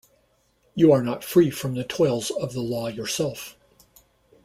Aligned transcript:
You 0.73 0.91
are 0.93 1.03
not 1.03 1.23
free 1.23 1.51
from 1.51 1.75
the 1.75 1.83
toils 1.83 2.31
of 2.31 2.53
the 2.53 2.61
law 2.63 2.87
yourself! 2.87 3.55